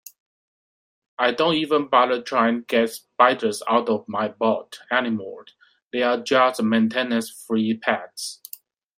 [1.19, 5.45] I don't even bother trying to get spiders out of my boat anymore,
[5.93, 8.41] they're just maintenance-free pets.